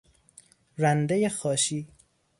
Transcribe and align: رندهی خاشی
رندهی 0.77 1.29
خاشی 1.29 1.87